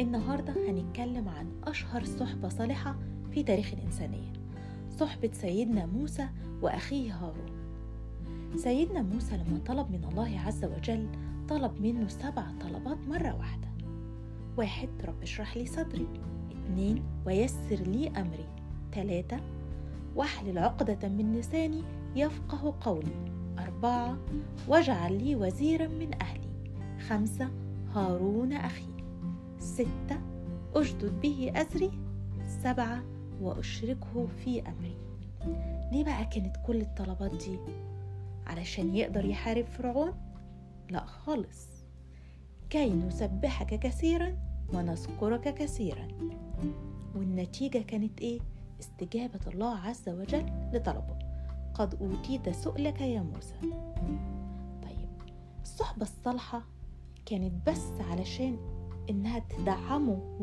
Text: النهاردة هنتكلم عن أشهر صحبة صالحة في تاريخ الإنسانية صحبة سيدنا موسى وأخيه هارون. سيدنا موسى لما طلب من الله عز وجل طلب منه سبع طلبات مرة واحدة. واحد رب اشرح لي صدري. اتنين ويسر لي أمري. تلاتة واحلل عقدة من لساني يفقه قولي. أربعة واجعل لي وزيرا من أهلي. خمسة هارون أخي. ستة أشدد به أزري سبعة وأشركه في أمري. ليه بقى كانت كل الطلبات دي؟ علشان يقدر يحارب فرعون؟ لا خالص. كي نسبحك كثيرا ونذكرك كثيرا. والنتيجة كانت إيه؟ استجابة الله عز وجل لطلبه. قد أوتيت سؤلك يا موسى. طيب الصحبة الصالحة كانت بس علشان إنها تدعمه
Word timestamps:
النهاردة 0.00 0.54
هنتكلم 0.68 1.28
عن 1.28 1.46
أشهر 1.64 2.04
صحبة 2.04 2.48
صالحة 2.48 2.96
في 3.30 3.42
تاريخ 3.42 3.72
الإنسانية 3.72 4.32
صحبة 4.98 5.30
سيدنا 5.32 5.86
موسى 5.86 6.28
وأخيه 6.62 7.14
هارون. 7.14 7.56
سيدنا 8.56 9.02
موسى 9.02 9.36
لما 9.36 9.58
طلب 9.66 9.90
من 9.90 10.04
الله 10.04 10.40
عز 10.40 10.64
وجل 10.64 11.08
طلب 11.48 11.80
منه 11.80 12.08
سبع 12.08 12.44
طلبات 12.60 12.98
مرة 13.08 13.36
واحدة. 13.36 13.68
واحد 14.56 14.88
رب 15.04 15.22
اشرح 15.22 15.56
لي 15.56 15.66
صدري. 15.66 16.08
اتنين 16.50 17.02
ويسر 17.26 17.82
لي 17.86 18.08
أمري. 18.08 18.46
تلاتة 18.92 19.40
واحلل 20.16 20.58
عقدة 20.58 21.08
من 21.08 21.36
لساني 21.36 21.82
يفقه 22.16 22.74
قولي. 22.80 23.30
أربعة 23.58 24.18
واجعل 24.68 25.24
لي 25.24 25.36
وزيرا 25.36 25.86
من 25.86 26.10
أهلي. 26.22 26.48
خمسة 27.08 27.48
هارون 27.94 28.52
أخي. 28.52 28.95
ستة 29.66 30.20
أشدد 30.74 31.20
به 31.20 31.52
أزري 31.54 31.90
سبعة 32.62 33.04
وأشركه 33.40 34.26
في 34.26 34.62
أمري. 34.68 34.96
ليه 35.92 36.04
بقى 36.04 36.24
كانت 36.24 36.56
كل 36.66 36.80
الطلبات 36.80 37.34
دي؟ 37.34 37.58
علشان 38.46 38.96
يقدر 38.96 39.24
يحارب 39.24 39.66
فرعون؟ 39.66 40.12
لا 40.90 41.06
خالص. 41.06 41.68
كي 42.70 42.90
نسبحك 42.90 43.78
كثيرا 43.78 44.36
ونذكرك 44.74 45.54
كثيرا. 45.54 46.08
والنتيجة 47.14 47.78
كانت 47.78 48.20
إيه؟ 48.20 48.40
استجابة 48.80 49.40
الله 49.46 49.78
عز 49.78 50.08
وجل 50.08 50.46
لطلبه. 50.72 51.18
قد 51.74 51.94
أوتيت 51.94 52.48
سؤلك 52.48 53.00
يا 53.00 53.20
موسى. 53.20 53.60
طيب 54.82 55.08
الصحبة 55.62 56.02
الصالحة 56.02 56.62
كانت 57.26 57.68
بس 57.68 57.90
علشان 58.10 58.75
إنها 59.10 59.38
تدعمه 59.38 60.34